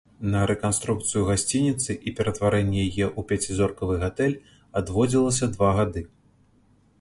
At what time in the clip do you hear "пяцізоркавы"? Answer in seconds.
3.33-3.99